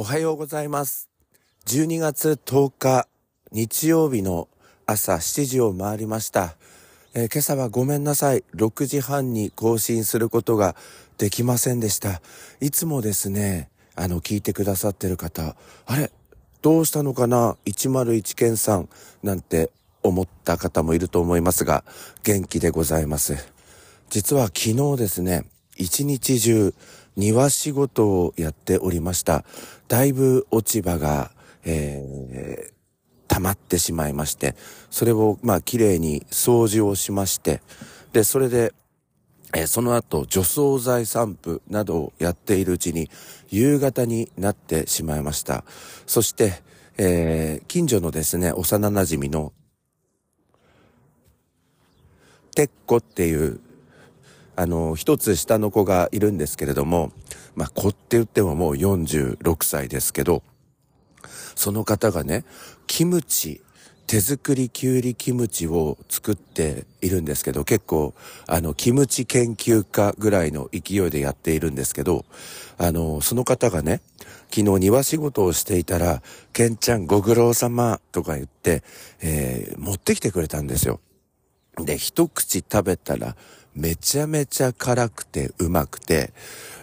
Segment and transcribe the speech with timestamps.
[0.00, 1.10] おはようございます。
[1.66, 3.06] 12月10日
[3.52, 4.48] 日曜日の
[4.86, 6.56] 朝7時を回りました。
[7.12, 8.42] えー今朝はごめんなさい。
[8.54, 10.74] 6時半に更新することが
[11.18, 12.22] できませんでした。
[12.62, 16.10] いつもですね、あの、聞いてくださってる方、あれ
[16.62, 18.88] どうしたのかな ?101 件さん
[19.22, 19.70] なんて
[20.02, 21.84] 思った方もいると思いますが、
[22.22, 23.36] 元気でございます。
[24.08, 25.44] 実は昨日ですね、
[25.76, 26.74] 一日中
[27.20, 29.44] 庭仕事をやっておりました。
[29.88, 31.30] だいぶ落ち葉が、
[31.64, 32.80] えー
[33.32, 34.56] 溜まってしまいまして、
[34.90, 37.62] それをまあ綺麗に掃除をしまして、
[38.12, 38.74] で、それで、
[39.54, 43.08] えーその後除草剤散布などをやっているうちに
[43.48, 45.62] 夕方になってしまいました。
[46.06, 46.60] そして、
[46.98, 49.52] えー近所のですね、幼馴染の
[52.56, 53.60] てっこっていう、
[54.60, 57.12] あの、一つ下の子がいるんですけれども、
[57.54, 60.42] まあ、子って言ってももう46歳ですけど、
[61.54, 62.44] その方がね、
[62.86, 63.62] キムチ、
[64.06, 68.12] 手作りきゅうりキムチを作っているんですけど、結構、
[68.46, 72.26] あの、キムチ研究家ぐらいの勢いでやっているんですけど、
[72.76, 74.02] あの、その方がね、
[74.54, 76.22] 昨日庭仕事をしていたら、
[76.52, 78.82] ケンちゃんご苦労様とか言って、
[79.22, 81.00] えー持ってきてくれたんですよ。
[81.78, 83.36] で、一口食べたら、
[83.74, 86.32] めちゃめちゃ辛くてうまくて、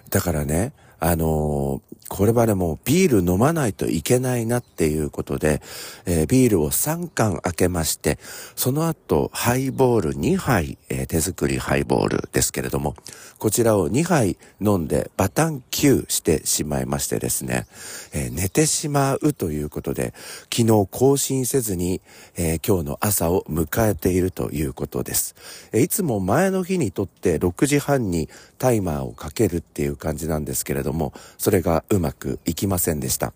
[0.10, 5.62] だからね、あのーこれはね、もビール飲まないといけないなっていうことで、
[6.06, 8.18] えービールを3缶開けまして、
[8.56, 12.96] その後、ハイボール2杯、えー手作りハイボールですけれども、
[13.40, 17.68] こちらを2杯飲んでバタンキューしてしまいましてですね、
[18.14, 20.14] え寝てしまうということで、
[20.52, 22.02] 昨日更新せずに、
[22.38, 25.36] え今日の朝を迎えているということです。
[25.74, 33.34] えいつも前の日にとって6時半にタイマーをかけるっていう感じなんですけれども、それがうまくいきませんでした。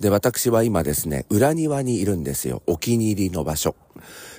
[0.00, 2.62] で、私は今ですね、裏庭にいるんですよ。
[2.66, 3.76] お気に入りの場所。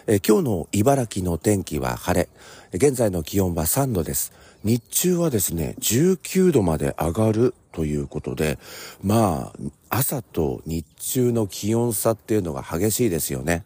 [0.08, 2.30] え今日の茨城の天気は晴れ。
[2.74, 4.34] 現在の気温は3度です。
[4.64, 8.58] 日中はですね、19度まで上がるということで、
[9.04, 13.66] まあ、朝と日中の気温差っていうのが激しいですよね。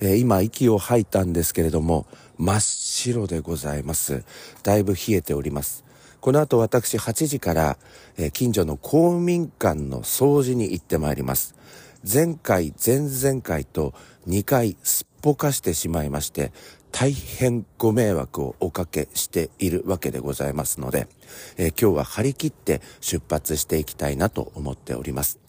[0.00, 2.06] え今息を吐いたんですけれども、
[2.38, 4.24] 真っ白でございます。
[4.62, 5.84] だいぶ冷えております。
[6.20, 7.76] この後私8時から、
[8.16, 11.54] え近所の公民館の掃除に行ってまいります。
[12.02, 13.94] 前回、前々回と
[14.26, 16.52] 2回すっぽかしてしまいまして、
[16.92, 21.08] 大変ご迷惑をおかけしているわけでございますので、
[21.56, 25.43] えー今日は張り切って出発していきたいなと思っております。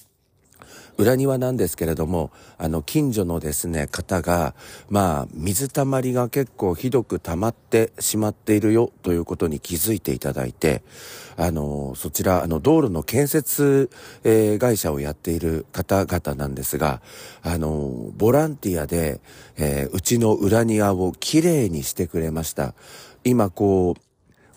[0.97, 4.55] 裏庭なんですけれども、あの、近所のですね、方が、
[4.89, 10.83] まあ、水たまりが結構ひどく溜まってしまっているよということに気づいていただいて、
[11.37, 13.89] あの、そちら、あの、道路の建設、
[14.23, 17.01] えー会社をやっている方々なんですが、
[17.43, 19.19] あの、ボランティアで、
[19.57, 22.73] えーうちの裏庭をきれいにしてくれました。
[23.23, 24.01] 今、こう、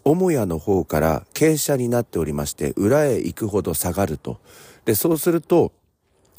[0.05, 4.39] 母屋の方から傾斜になっておりまして、裏へ行くほど下がると。
[4.85, 5.73] で、そうすると、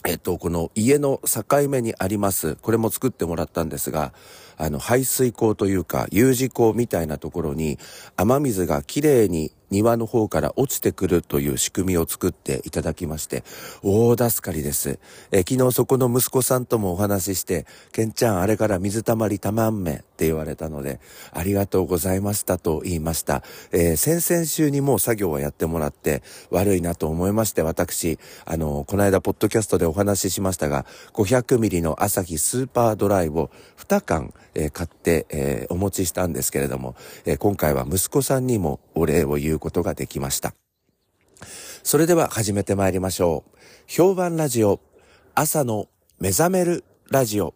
[0.05, 4.13] えっと、この家の境目にあります、これも作ってもらったんですが、
[4.57, 7.77] あの、排水口というか、U 字口みたいなところに、
[8.15, 13.43] 雨水がきれいに庭の方から落ちてくるという仕組みを作っていただきまして、
[13.83, 14.99] 大助かりです。
[15.31, 20.99] え昨日そこの息子さんともお話しして、ケンちゃんあれから水たまりたまんめって言われたので、
[21.31, 23.43] ありがとうございましたと言いました。
[23.71, 40.53] えー先々週にもう作業はやってもらって、悪いなと思いまして、私、あの、この間ポッドキャストでお話ししましたが、500ミリの朝日スーパードライを2缶、えー買って、えお持ちしたんですけれども、え今回は息子さんにもお礼を言うことができました。
[41.83, 43.57] それでは始めてまいりましょう。
[43.87, 44.79] 評判ラジオ、
[45.35, 45.87] 朝の
[46.19, 47.55] 目覚めるラジオ。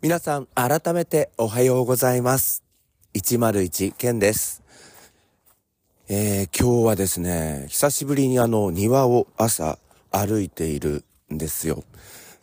[0.00, 2.62] 皆さん、改めておはようございます。
[3.14, 4.62] 101健です。
[6.08, 9.78] えー今日はですね、久しぶりにあの庭を朝
[10.10, 11.84] 歩いているんですよ。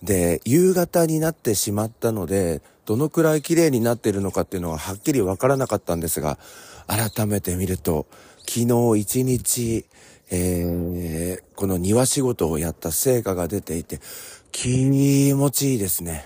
[0.03, 6.39] で、夕方になってしまったので、どのくらい綺麗になっているのかっていうのははっきりわからなかったんですが、
[6.87, 8.07] 改めて見ると、
[8.39, 8.61] 昨
[8.95, 9.85] 日一日、
[10.31, 13.99] えーこの庭仕事をやった成果が出ていて、
[14.51, 14.67] 気
[15.35, 16.25] 持ちいいですね。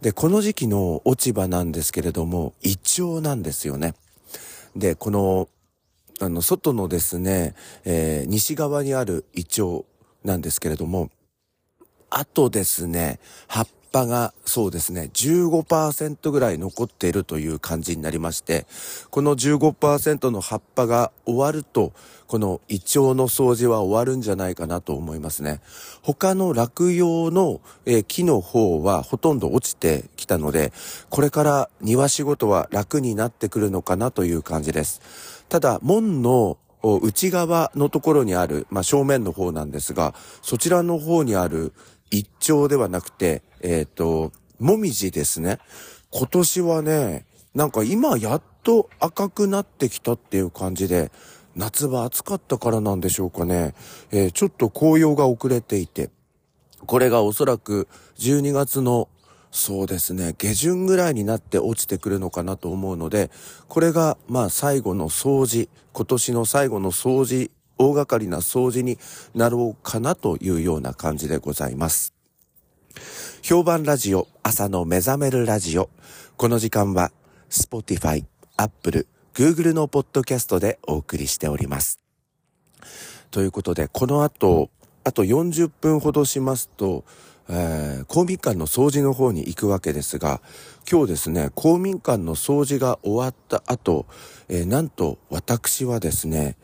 [0.00, 3.94] で、この時期の落ち葉なんですけれども、イチョウなんですよね。
[4.74, 5.48] で、この、
[6.20, 11.10] あの、外のですね、えー西側にあるイチョウなんですけれども、
[12.16, 13.18] あとですね、
[13.48, 18.66] 8ぱがそうですね、15%ぐらい残っているという感じになりまして、
[19.10, 21.92] この15%の葉っぱが終わると、
[22.28, 25.60] この胃腸の掃除は終わるんじゃないかなと思いますね。
[26.02, 30.72] 他の落葉の、え、木の方はほとんど落ちてきたので、
[31.10, 35.00] これから庭仕事は楽になってくるのかなという感じです。
[35.48, 36.58] ただ、門の
[37.02, 41.72] 内側のところにある、まあ、正面の方なんですが、そちらの方にある
[42.18, 45.58] 一丁ではなくて、えっ、ー、と、もみじですね。
[46.10, 51.10] 今年はね、なんか今やっと赤くなってきたっていう感じで、
[51.56, 53.74] 夏場暑かったからなんでしょうかね。
[54.12, 56.10] えー、ちょっと紅葉が遅れていて、
[56.86, 57.88] これがおそらく
[58.18, 59.08] 12月の
[59.50, 63.30] そうですね、下旬ぐらいになって落ちてくるのかなと思うので、
[63.68, 68.98] これがまあ最後の掃除、今年の最後の掃除、大掛かりな掃除に
[69.34, 72.14] なろうかなというような感じでございます。
[73.42, 75.90] 評判ラジオ、朝の目覚めるラジオ。
[76.36, 77.12] この時間は、
[77.50, 78.24] Spotify、
[78.56, 81.98] Apple、Google のポッドキャストでお送りしております。
[83.30, 84.70] ということで、この後、
[85.02, 87.04] あと40分ほどしますと、
[87.48, 90.40] えー、公民館の掃除の方に行くわけですが、
[90.90, 94.06] 今日ですね、公民館の掃除が終わった後、
[94.48, 96.56] えー、なんと私はですね、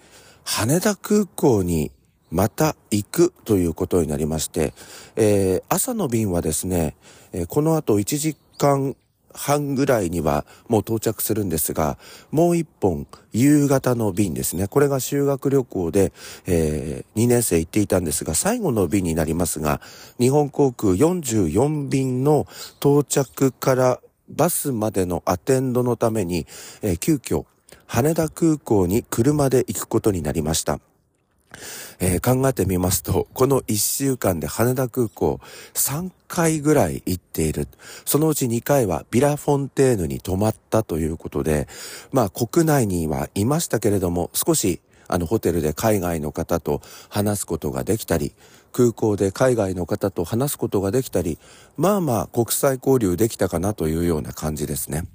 [0.44, 1.90] 羽田空港に
[2.30, 4.72] また行くということになりまして、
[5.16, 6.96] えー、朝の便はですね、
[7.32, 8.96] えー、この後1時間
[9.32, 11.98] 半ぐらいにはもう到着するんですが、
[12.30, 14.68] もう一本夕方の便ですね。
[14.68, 16.12] これが修学旅行で、
[16.46, 19.80] えー、2年生行っていたんですが、最後の便になりますが、
[20.18, 22.46] 日本航空44便の
[22.80, 26.46] 到着からバスまでのアテンドのために、
[26.82, 27.44] えー、急遽
[27.92, 30.78] 羽田空港に車で行くことになりました。
[31.98, 35.40] えー、考えてみますと、この1週間で羽田空港
[35.74, 37.66] 3回ぐらい行っている。
[38.04, 41.66] そのうち2回はビラフォンテーヌに泊まったということで、
[42.12, 48.32] まあ国内にはいましたけれども、少しあのホテルで海外の方と話すことができたり、
[48.70, 51.40] 空港で海外の方と話すことができたり、
[51.76, 55.08] まあまあ国際交流できたかなというような感じですね。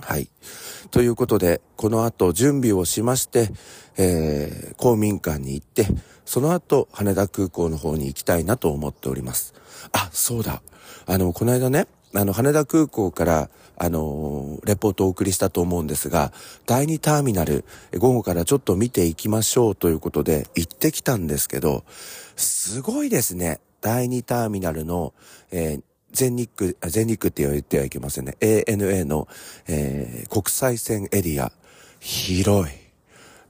[0.00, 0.28] はい。
[0.90, 3.50] ということで、この後準備をしまして、
[3.96, 5.86] えー、公民館に行って、
[6.24, 9.54] その後羽田空港の方に行きたいなと思っております。
[9.92, 10.62] あ、そうだ。
[11.06, 16.32] あの、この間ね、あの、羽田空港から、あのー、レポートをお送りしたと思うんですが、
[16.66, 17.64] 第2ターミナル、
[17.96, 21.84] 午後からちょっと見ていきましょうということで行ってきたんですけど、
[22.36, 23.60] すごいですね。
[23.80, 25.14] 第2ターミナルの、
[25.50, 25.82] えー、
[26.12, 28.36] 全日空、全日空って言ってはいけませんね。
[28.40, 29.28] ANA の、
[29.66, 31.52] えー、国際線エリア、
[32.00, 32.74] 広い。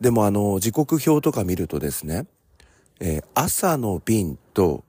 [0.01, 2.27] でもあの、時刻表とか見るとですね、
[3.01, 4.85] えー、朝の便と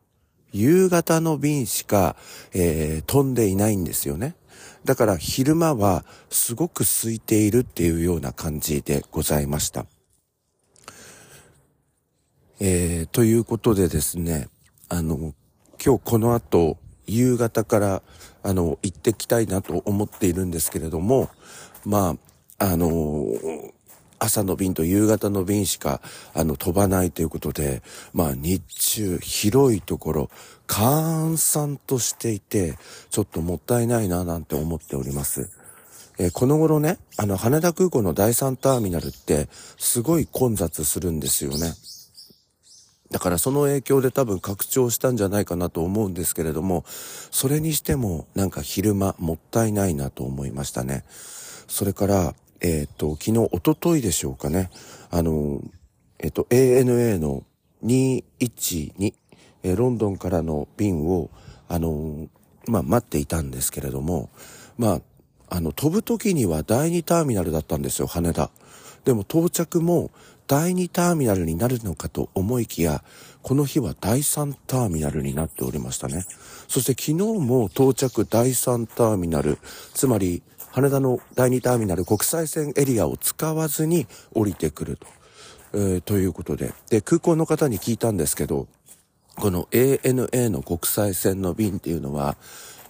[0.51, 2.16] 夕方の便しか、
[2.54, 4.36] えー、飛んでいないんですよね。
[4.83, 9.86] だから昼間はすごく空いているっていうような感じでございました。
[12.60, 14.48] えー、ということでですね、
[14.89, 15.33] あの、
[15.83, 16.77] 今日この後、
[17.09, 18.01] 夕方から、
[18.44, 21.29] あの、行ってきたいなと思っているんですけれども、
[21.85, 22.15] ま
[22.57, 23.25] あ、あの
[24.19, 26.01] 朝の便と夕方の便しか、
[26.33, 27.81] あの、飛ばないということで、
[28.13, 30.29] まあ、日中、広いところ、
[30.67, 32.77] 閑散としていて、
[33.10, 35.50] ちょっともったいないな、なんて思っております。
[36.19, 41.74] えー、この頃ね、あの、羽田空港の第3ターミナルって、すごい混雑するんですよね。
[43.12, 51.04] だからその影響で多分拡張したんじゃないかなと思うんですけれども、それにしてもなんか昼間もったいないなと思いましたね。
[51.68, 54.70] それから、えっ、ー、と、昨日、おとといでしょうかね。
[55.12, 55.62] あの、
[56.20, 57.44] えっ、と、ANA の
[57.86, 59.13] 212、
[59.63, 61.30] えー、ロンドンからの便を、
[61.68, 62.28] あの、
[62.68, 64.30] まあ、待っていたんですけれども、
[64.78, 65.01] まあ、
[65.50, 68.51] あの、飛ぶ時には第2ターミナルだったんですよ、羽田。
[69.06, 70.12] でも到着も
[70.50, 73.03] 第2ターミナルになるのかと思いきや、
[73.44, 76.25] この日は第3ターミナルになっておりましたね。
[76.68, 79.60] そして昨日も到着第3ターミナル、
[79.94, 80.41] つまり
[80.72, 85.06] 羽田の第2ターミナル国際線エリアを使わずに降りてくると。
[85.74, 86.74] えー、ということで。
[86.89, 88.68] で、空港の方に聞いたんですけど、
[89.36, 92.38] この ANA の国際線の便っていうのは、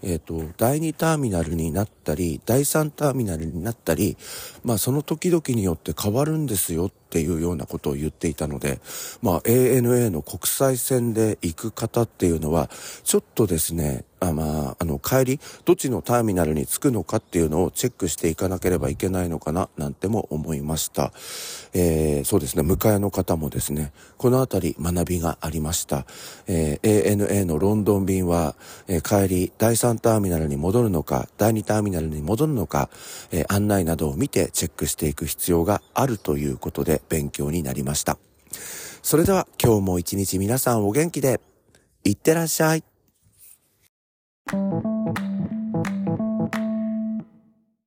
[0.01, 4.17] えっ、ー、と、第2ターミナルになっったり、第3ターミナルになったり、
[4.63, 8.79] まあその時々によって変わるんですよっっていうようなことを言っていたので、
[9.23, 12.69] まあ ANA の国際線で行く方っていうのは、
[13.03, 21.13] ちょっとですね、あまあ、あの、帰り、どっちのターミナルに着くのかっていうのをチェックしていかなければいけないのかな、なんても思いました。
[21.73, 26.05] えー、そうですね、迎えの方もですね、このあたり学びがありました。
[26.47, 28.55] えー、ANA のロンドン便は、
[28.89, 32.89] えー、帰り、第3ターミナルに戻るのか、第2ターミナルに戻るのか、
[33.31, 38.17] えー、案内などを見てチェックしていく必要があるということで勉強になりました。
[39.01, 41.39] それでは今日も一日皆さんお元気で、
[42.03, 42.83] いってらっしゃい。
[44.49, 44.98] Thank you.